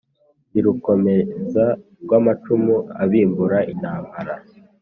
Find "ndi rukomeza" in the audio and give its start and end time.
0.49-1.65